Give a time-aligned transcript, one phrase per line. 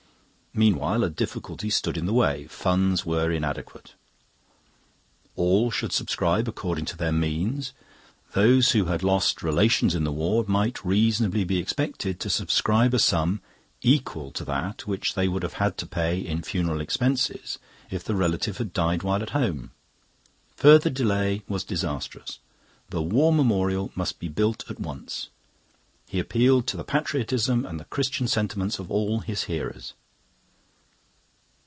[0.53, 2.45] Meanwhile a difficulty stood in the way.
[2.47, 3.93] Funds were inadequate.
[5.37, 7.71] All should subscribe according to their means.
[8.33, 12.99] Those who had lost relations in the war might reasonably be expected to subscribe a
[12.99, 13.39] sum
[13.81, 17.57] equal to that which they would have had to pay in funeral expenses
[17.89, 19.71] if the relative had died while at home.
[20.57, 22.39] Further delay was disastrous.
[22.89, 25.29] The War Memorial must be built at once.
[26.09, 29.93] He appealed to the patriotism and the Christian sentiments of all his hearers.